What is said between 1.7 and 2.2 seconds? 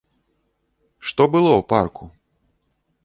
парку?